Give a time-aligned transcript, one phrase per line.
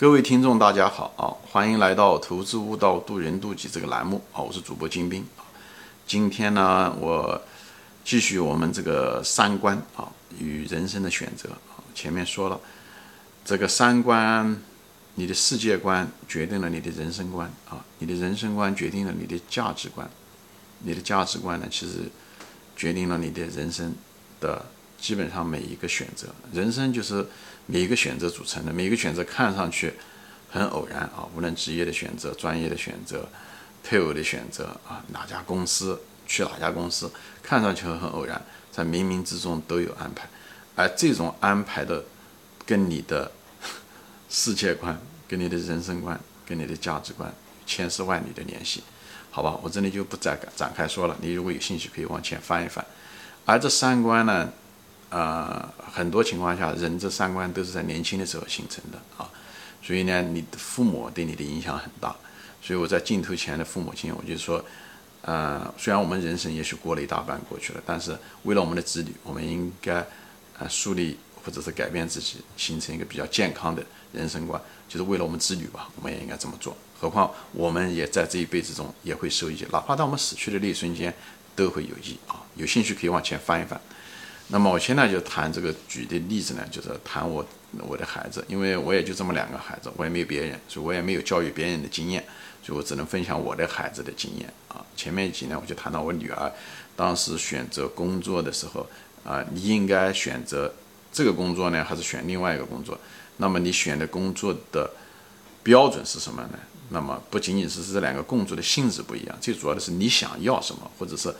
[0.00, 1.28] 各位听众，大家好啊！
[1.52, 4.40] 欢迎来到《投资悟道，渡人渡己》这个栏目啊！
[4.40, 5.44] 我是主播金兵啊。
[6.06, 7.38] 今天呢，我
[8.02, 11.84] 继续我们这个三观啊与人生的选择啊。
[11.94, 12.58] 前面说了，
[13.44, 14.56] 这个三观，
[15.16, 20.08] 你的世界观决定了你的人生观啊，你的人生观决定了你的价值观，
[20.78, 22.10] 你的价值观呢，其实
[22.74, 23.94] 决定了你的人生
[24.40, 24.64] 的。
[25.00, 27.26] 基本上每一个选择，人生就是
[27.66, 28.72] 每一个选择组成的。
[28.72, 29.94] 每一个选择看上去
[30.50, 33.26] 很偶然啊，无论职业的选择、专业的选择、
[33.82, 37.10] 配偶的选择啊，哪家公司去哪家公司，
[37.42, 40.28] 看上去很偶然，在冥冥之中都有安排。
[40.76, 42.04] 而这种安排的，
[42.66, 43.32] 跟你的
[44.28, 47.32] 世界观、跟你的人生观、跟你的价值观
[47.66, 48.82] 千丝万缕的联系，
[49.30, 49.58] 好吧？
[49.62, 51.16] 我这里就不再展开说了。
[51.22, 52.84] 你如果有兴趣，可以往前翻一翻。
[53.46, 54.52] 而这三观呢？
[55.10, 59.28] 呃，很多情况下，人这三观都是在年轻的时候形成的啊，
[59.82, 62.14] 所以呢，你的父母对你的影响很大。
[62.62, 64.64] 所以我在镜头前的父母亲，我就说，
[65.22, 70.06] 呃，虽然我们人生也许过了一大半过去了，但是为了我们的子女，我们应该
[70.58, 76.76] 呃树立或者是改变自己，形成一个比较健康的人生观，就是为了我们子女吧，我们也应该这么做。
[77.00, 81.12] 何况我们也在这一辈子中也会受益，哪怕到我们死去的那一瞬间，
[81.56, 82.44] 都会有益啊。
[82.56, 83.80] 有兴趣可以往前翻一翻。
[84.52, 87.46] 那么我现在就谈这个举的例子呢，就是谈我
[87.78, 92.24] 我的孩子，因为我也就这么两个孩子，我也没有别人，所以我也没有教育别人的经验，
[92.60, 94.84] 所以我只能分享我的孩子的经验啊。
[94.96, 96.52] 前面一集呢，我就谈到我女儿
[96.96, 98.84] 当时选择工作的时候
[99.24, 100.74] 啊，你应该选择
[101.12, 102.98] 这个工作呢，还是选另外一个工作？
[103.36, 104.90] 那么你选的工作的
[105.62, 106.58] 标准是什么呢？
[106.88, 111.32] 那么不仅仅是这两个工作的性质不一样，最主要的是你想要什么，或者是。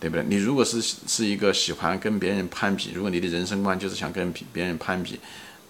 [0.00, 0.24] 对不对？
[0.24, 5.18] 你如果是是一个喜欢跟别人攀比，如果你的人生观就是想跟别人攀比，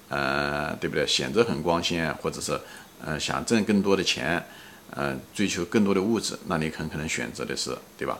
[0.08, 1.06] 呃，对不对？
[1.06, 2.58] 显得很光鲜，或者是
[3.04, 4.44] 呃想挣更多的钱，
[4.90, 8.18] 呃，追求更多的物质，那你很可能选择的是，对吧？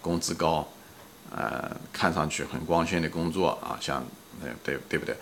[0.00, 0.66] 工资高，
[1.30, 4.04] 呃，看上去很光鲜的工作啊，像，
[4.64, 5.14] 对对不对？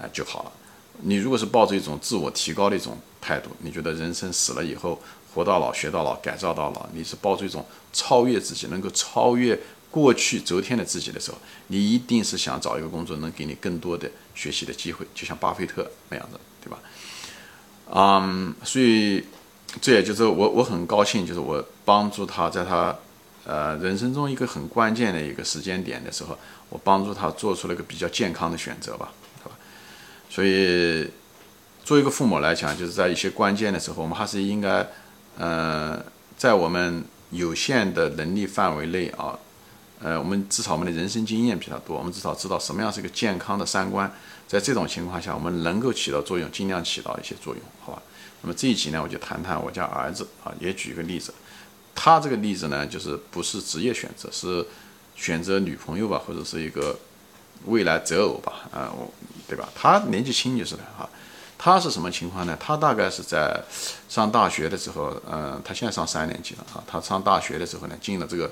[0.00, 0.52] 呃就好了。
[1.00, 5.00] 你如果是抱着一种自我提高的一种态度，你觉得人生死了以后，
[5.32, 9.58] 活到老学到老改造到老，你是抱着一种超越自己，能够超越。
[9.90, 11.38] 过去昨天的自己的时候，
[11.68, 16.78] 你一定是想找一个工作能给你更多的学习的机会，就像巴菲特那样的，对吧？
[17.90, 19.24] 嗯，所以
[19.80, 22.94] 这也就是我我很高兴，就是我帮助他在他
[23.46, 26.38] 呃人生中一个很关键的一个时间点的时候，
[26.68, 29.10] 我帮助他做出了一个比较健康的选择吧，
[29.42, 29.56] 对吧？
[30.28, 31.10] 所以
[31.82, 34.86] 作为一个父母来讲，就是在一些关键的时候，我们还是应该
[35.38, 36.04] 呃
[36.36, 39.38] 在我们有限的能力范围内啊。
[40.00, 44.10] 呃，我们至少我们的人生经验比他多，我们至少知道什么样是一个健康的三观。
[44.46, 48.02] 在这种情况下，我们能够起到作用，尽量起到一些作用，好吧？
[48.40, 51.34] 那么这一集呢，我就谈谈我家儿子啊，也举一个例子。
[51.94, 54.64] 他这个例子呢，就是不是职业选择，是
[55.16, 56.96] 选择女朋友吧，或者是一个
[57.66, 59.12] 未来择偶吧，啊，我
[59.48, 59.68] 对吧？
[59.74, 61.08] 他年纪轻就是的哈。
[61.58, 62.56] 他是什么情况呢？
[62.58, 63.60] 他大概是在
[64.08, 66.82] 上大学的时候，嗯，他现在上三年级了啊。
[66.86, 68.50] 他上大学的时候呢，进了这个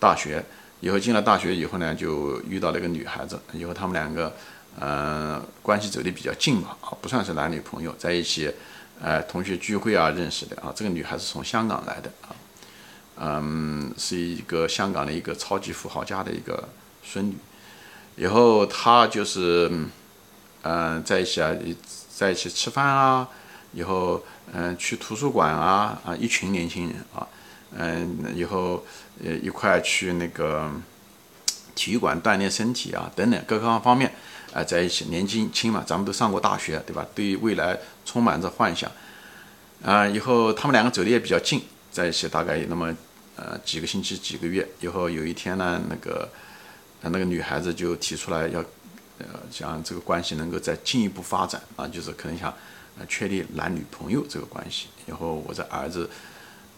[0.00, 0.44] 大学。
[0.80, 3.38] 以后进了大学以后呢，就遇到了一个女孩子。
[3.52, 4.32] 以后他们两个，
[4.80, 8.52] 嗯，关系走得比较近嘛，啊，不算是男女朋友，在一起，
[9.00, 10.72] 呃，同学聚会啊认识的啊。
[10.76, 12.30] 这个女孩子从香港来的啊，
[13.16, 16.68] 嗯，是一个香港的一个超级富豪家的一个
[17.02, 17.36] 孙女。
[18.16, 19.70] 以后他就是，
[20.62, 21.52] 嗯，在一起啊，
[22.14, 23.28] 在一起吃饭啊，
[23.72, 27.26] 以后嗯去图书馆啊啊，一群年轻人啊。
[27.76, 28.82] 嗯，以后
[29.22, 30.70] 呃一块去那个
[31.74, 34.10] 体育馆锻炼身体啊，等等各个方面
[34.54, 37.06] 啊，在一起年轻轻嘛，咱们都上过大学，对吧？
[37.14, 38.90] 对未来充满着幻想
[39.84, 40.06] 啊。
[40.08, 41.62] 以后他们两个走的也比较近，
[41.92, 42.96] 在一起大概那么
[43.36, 44.66] 呃几个星期、几个月。
[44.80, 46.26] 以后有一天呢，那个
[47.02, 48.60] 那个女孩子就提出来要
[49.18, 52.52] 呃想这个关系能够再进一步发展啊，就是可能想
[52.98, 54.86] 呃确立男女朋友这个关系。
[55.06, 56.08] 以后我的儿子。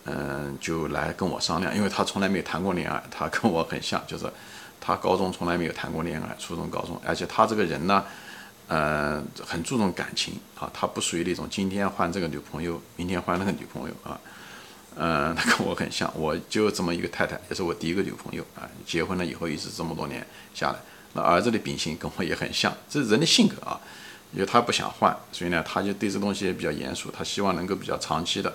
[0.07, 4.25] 嗯，就来跟我商量，因为他从来没有谈过恋爱，他跟我很像，就是
[4.81, 8.03] 他高中从来没有谈过恋爱，初中、高中，而且他这个人呢，
[8.67, 14.19] 呃，很注重感情啊，他不属于那种今天换这个女朋友，明天换那个女朋友啊，
[14.97, 20.79] 嗯，他跟我很像，我就这么一个太太，也是我第一个女朋友啊，结婚了以后一直这么多年下来，
[21.13, 23.79] 那儿子的秉性跟我也很像，这是人的性格啊，
[24.33, 28.51] 因为他不想换，所以呢，他就对这东西也比较严肃，他希望能够比较长期的。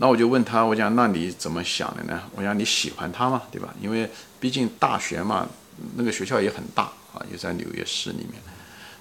[0.00, 2.22] 那我就问他，我讲那你怎么想的呢？
[2.34, 3.42] 我讲你喜欢他吗？
[3.50, 3.74] 对吧？
[3.80, 4.08] 因为
[4.38, 5.46] 毕竟大学嘛，
[5.96, 8.34] 那个学校也很大啊，也在纽约市里面，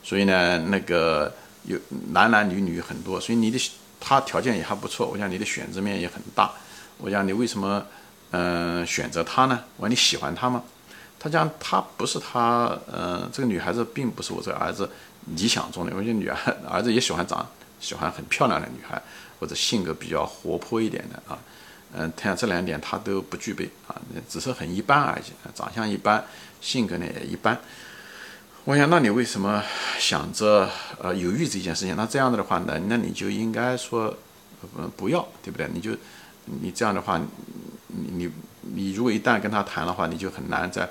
[0.03, 1.31] 所以呢，那个
[1.65, 1.77] 有
[2.11, 6.51] 男男女女很多，所以你的他条件也还不错，我想你的选择面也很大。
[6.97, 7.85] 我讲你为什么
[8.31, 9.63] 嗯选择他呢？
[9.77, 10.63] 我讲你喜欢他吗？
[11.19, 14.89] 他讲他不是他，嗯，这个女孩子并不是我这个儿子
[15.35, 15.91] 理想中的。
[15.95, 17.47] 我觉得女儿儿子也喜欢长
[17.79, 19.01] 喜欢很漂亮的女孩，
[19.39, 21.39] 或者性格比较活泼一点的啊。
[21.93, 23.95] 嗯，他这两点他都不具备啊，
[24.27, 25.23] 只是很一般而已，
[25.55, 26.23] 长相一般，
[26.59, 27.57] 性格呢也一般。
[28.65, 29.63] 我想，那你为什么
[29.97, 30.69] 想着
[31.01, 31.95] 呃犹豫这件事情？
[31.95, 34.13] 那这样子的话呢，那你就应该说，
[34.77, 35.69] 嗯，不要，对不对？
[35.73, 35.91] 你就
[36.43, 37.17] 你这样的话，
[37.87, 38.31] 你你
[38.61, 40.89] 你如果一旦跟他谈的话，你就很难再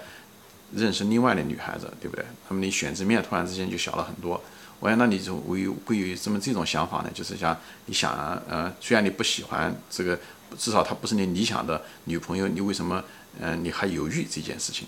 [0.74, 2.24] 认识另外的女孩子，对不对？
[2.48, 4.42] 那么你选择面突然之间就小了很多。
[4.80, 7.10] 我想，那你就会会有这么这种想法呢？
[7.14, 7.56] 就是像
[7.86, 8.12] 你想，
[8.48, 10.18] 呃，虽然你不喜欢这个，
[10.58, 13.02] 至少她不是你理想的女朋友，你为什么，
[13.40, 14.86] 嗯，你还犹豫这件事情？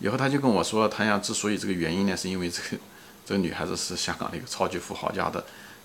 [0.00, 2.82] 以后他就跟我说，他想之所以这个原因呢，是因为这个
[3.24, 5.42] 这个女孩子是香港的一个超级富豪家的，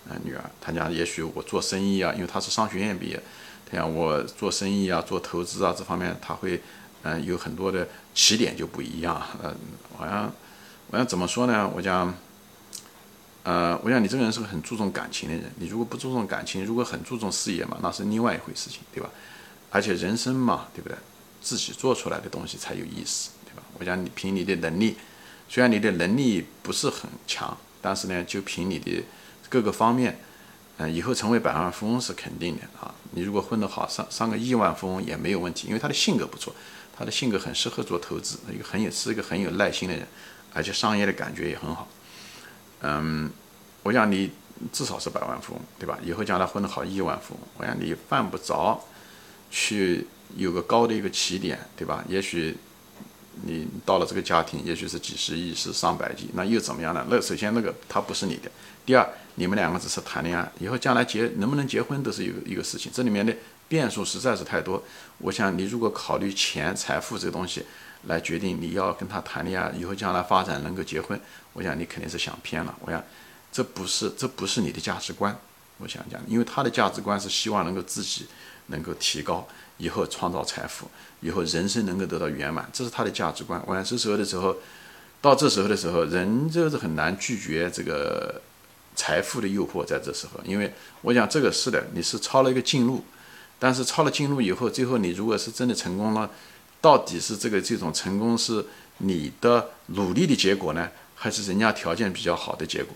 [0.10, 0.44] 呃，女儿。
[0.60, 3.22] 他讲也许我做生意啊，因为他是商学院毕业，
[3.70, 6.60] 他讲我做生意啊，做投资啊这方面他会，
[7.04, 9.22] 嗯，有很多的起点就不一样。
[9.44, 9.56] 嗯，
[9.96, 10.30] 好像
[10.90, 11.72] 我想怎么说呢？
[11.76, 12.14] 我讲，
[13.50, 15.52] 呃，我想你这个人是个很注重感情的人。
[15.56, 19.10] 你如果不注重感情，如果很注重事业嘛，那是另外一回事情，对吧？
[19.72, 20.96] 而且人生嘛，对不对？
[21.42, 23.32] 自己做出来的东西才有意思。
[23.44, 24.96] 对吧我讲你凭你的能力，
[25.48, 29.04] 虽然你的能力不是很强，但是呢，就凭你的
[29.50, 30.20] 各个方面，
[30.78, 32.94] 嗯，以后成为百万富翁是肯定的啊。
[33.14, 36.54] 你如果混得好，上上个亿万富翁也没有问题，因为他的性格不错，
[36.96, 40.08] 他的性格很适合做投资，一个很有是一个很有耐心的人，
[40.54, 41.88] 而且商业的感觉也很好。
[42.82, 43.30] 嗯，
[43.84, 44.32] 我想你
[44.72, 45.98] 至少是百万富翁，对吧？
[46.04, 48.84] 以后将来混得好亿万富翁，我想你犯不着
[49.50, 52.04] 去有个高的一个起点，对吧？
[52.08, 52.58] 也许。
[53.42, 57.06] 你到了这个家庭，也许是几十亿，是上百亿，那又怎么样呢？
[57.10, 58.52] 那首先那个他不是你的，
[58.86, 63.34] 第二，你们两个只是谈恋爱，以后将来结能不能结婚都是一个一个事情，这里面的
[63.70, 64.84] 变数实在是太多。
[65.20, 67.66] 我想你如果考虑钱、财富这个东西
[68.08, 71.18] 来决定你要跟他谈恋爱，以后将来发展能够结婚，
[71.54, 72.76] 我想你肯定是想偏了。
[72.82, 73.02] 我想
[73.50, 75.40] 这不是这不是你的价值观。
[75.78, 78.28] 我想讲，因为他的价值观是希望能够自己
[78.68, 79.48] 能够提高。
[79.78, 80.92] 以后创造财富，
[81.22, 83.64] 以后人生能够得到圆满，这是他的价值观。
[83.66, 84.54] 我想这时候的时候，
[85.22, 88.42] 到这时候的时候，人就是很难拒绝这个
[88.94, 89.86] 财富的诱惑。
[89.86, 93.02] 在这时候，因为我想这个是的，你是抄了一个近路，
[93.60, 96.32] 但是抄了近路以后，最后你如果是真的成功了，
[96.82, 98.66] 到底是这个这种成功是
[98.98, 102.96] 你的努力的结果呢，还是人家条件比较好的结果？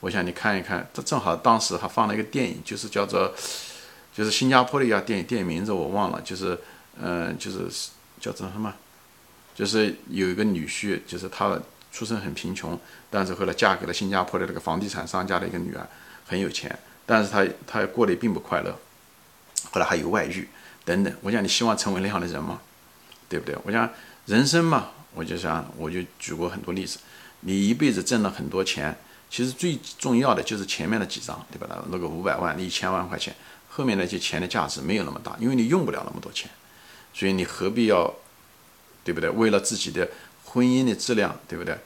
[0.00, 3.34] 我想你看一看，这正好当时还放了一个电影，就是叫做。
[4.14, 6.58] 就是新加坡的一家电影，电影名字我忘了，就是，
[7.00, 7.60] 嗯，就是
[8.20, 8.70] 叫做什么？
[9.54, 11.58] 就是有一个女婿，就是他
[11.90, 15.88] 出身很贫穷，但是后来嫁给了新加坡的那个房地产商家的一个女儿，
[16.26, 18.78] 很有钱，但是他他过得并不快乐，
[19.70, 20.48] 后来还有外遇
[20.84, 21.14] 等等。
[21.22, 22.60] 我想你希望成为那样的人吗？
[23.28, 23.56] 对不对？
[23.64, 23.88] 我想
[24.26, 26.98] 人生嘛，我就想我就举过很多例子，
[27.40, 28.96] 你一辈子挣了很多钱，
[29.30, 31.82] 其实最重要的就是前面的几张，对吧？
[31.90, 33.34] 那个五百万、一千万块钱。
[33.70, 36.50] 后面那些钱的价值没有那么大，因为你用不了那么多钱，
[37.14, 38.14] 所以你何必要，
[39.02, 39.30] 对不对？
[39.30, 40.06] 为了自己的
[40.44, 41.78] 婚姻的质量，对不对？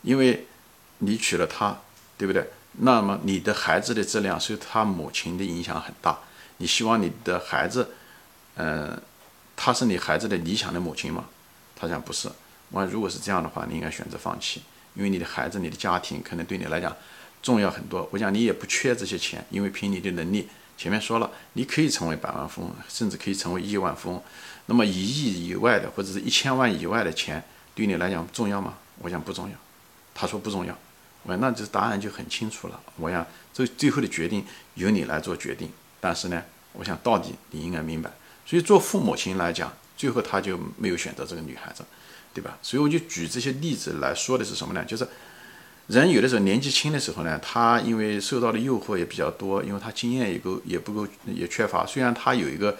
[0.00, 0.46] 因为
[1.00, 1.78] 你娶了她，
[2.16, 2.48] 对不对？
[2.78, 6.18] 那么你的孩子的质量受他母亲的影响很大。
[6.58, 7.90] 你希望你的孩子，
[8.56, 9.00] 嗯，
[9.56, 11.26] 她是你孩子的理想的母亲吗？
[11.76, 12.30] 他讲不是。
[12.70, 14.62] 我说如果是这样的话，你应该选择放弃，
[14.94, 16.96] 因为你的孩子、你的家庭可能对你来讲
[17.42, 18.08] 重要很多。
[18.12, 20.48] 我讲你也不缺这些钱，因为凭你的能力。
[20.76, 24.22] 前面说了，你可以成为百万富翁，甚至可以成为亿万富翁。
[24.66, 27.42] 那么一亿以外的，或者是一千万以外的钱，
[27.74, 28.74] 对你来讲重要吗？
[28.98, 29.56] 我想不重要。
[30.14, 30.76] 他说不重要。
[31.22, 32.80] 我那这答案就很清楚了。
[32.96, 34.44] 我想这最后的决定
[34.74, 35.70] 由你来做决定。
[36.04, 36.42] 但是呢，
[36.74, 38.10] 我想到底你应该明白。
[38.44, 41.82] 所以做父母亲来讲，最后他就没有选择这个女孩子，
[42.34, 42.58] 对吧？
[42.60, 44.84] 所以我就举这些例子来说的是什么呢？
[44.84, 45.08] 就是。
[45.86, 51.84] 人有的时候年纪轻的时候呢，他因为受到的诱惑也比较多，因为他经验也够也不够也缺乏。
[51.84, 52.74] 虽然他有一个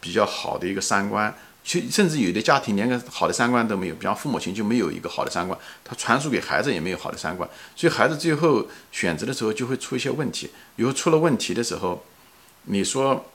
[0.00, 10.48] 比较好的一个三观，甚甚至有的家庭连个好的三观都没有，比方父母亲就没有一个好的三观，他传输给孩子也没有好的三观，所以孩子最后选择的时候就会出一些问题。
[10.76, 12.02] 以后出了问题的时候，
[12.66, 13.26] 你说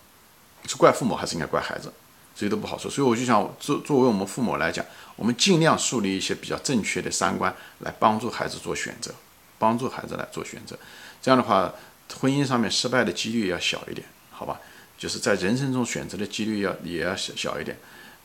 [0.65, 1.91] 是怪父母还是应该怪孩子？
[2.35, 2.89] 谁都不好说。
[2.89, 4.85] 所以我就想作作为我们父母来讲。
[5.17, 9.13] 我们尽量树立一些比较正确的三观，来帮助孩子做选择，
[9.59, 10.75] 帮助孩子来做选择。
[11.21, 11.71] 这样的话，
[12.19, 14.59] 婚姻上面失败的几率要小一点，好吧？
[14.97, 17.77] 就是在人生中选择的几率要也要小小一点。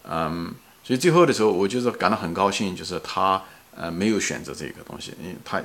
[0.08, 3.42] 嗯，所以最后的时候，我就是感到很高兴，就是他
[3.76, 5.60] 呃没有选择这个东西，因为他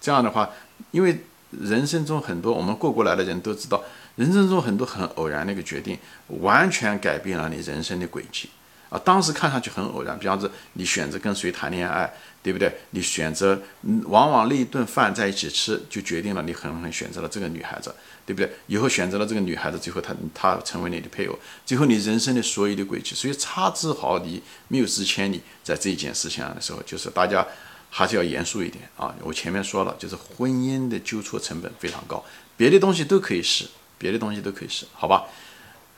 [0.00, 0.48] 这样的话，
[0.92, 3.82] 因为人生中很多我们过过来的人都知道，
[4.16, 8.50] 人生中很多很偶然的一个决定，完全改变了你人生的轨迹
[8.90, 9.00] 啊！
[9.02, 12.12] 当时看上去很偶然，比方说你选择跟谁谈恋爱，
[12.42, 12.70] 对不对？
[12.90, 13.58] 你选择，
[14.04, 17.94] 往往那一顿饭在一起吃，就决定了你很很选择了这个女孩子，
[18.26, 18.50] 对不对？
[18.66, 27.46] 以后选择了这个女孩子，最后她她成为你的配偶，最后你人生的所有的轨迹，所以差之毫厘，谬之千里，在这一件事情上的时候，就是大家。
[27.90, 29.14] 还是要严肃一点啊！
[29.22, 32.24] 我前面说了，就是婚姻的纠错成本非常高，
[32.56, 33.66] 别的东西都可以试，
[33.96, 35.26] 别的东西都可以试，好吧？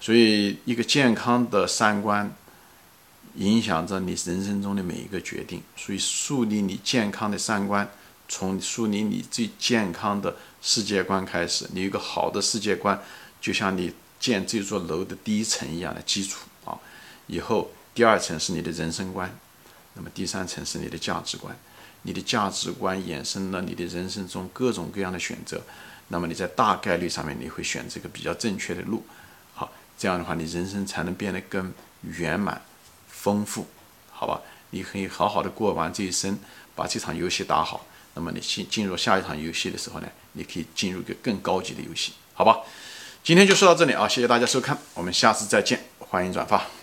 [0.01, 2.35] 所以，一个健康的三观
[3.35, 5.63] 影响着你人生中的每一个决定。
[5.77, 7.87] 所以，树立你健康的三观，
[8.27, 11.69] 从树立你最健康的世界观开始。
[11.75, 12.99] 你一个好的世界观，
[13.43, 16.79] 就像你建这座楼的第一层一样的基础啊。
[17.27, 19.39] 以后，第二层是你的人生观，
[19.93, 21.55] 那么第三层是你的价值观。
[22.03, 25.61] 你的价值观衍生了你的人生中各种各样的选择，
[26.09, 29.05] 那么你在大概率上面你会选这个比较正确的路，
[29.55, 32.63] 好，这样的话你人生才能变得更圆满、
[33.09, 33.67] 丰富，
[34.11, 34.41] 好吧？
[34.71, 36.39] 你可以好好的过完这一生，
[36.75, 42.61] 把这场游戏打好，那么你进进入下一场游戏的时候呢，你可以进入一个更高级的游戏，好吧？
[43.23, 46.80] 今天就说到这里啊，谢谢大家收看，我们下次再见，欢迎转发。